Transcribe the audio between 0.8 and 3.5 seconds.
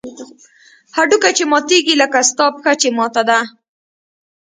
هډوکى چې ماتېږي لکه ستا پښه چې ماته ده.